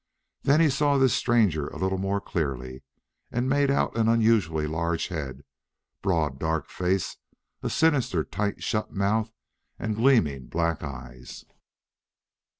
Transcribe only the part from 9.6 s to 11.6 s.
and gleaming black eyes.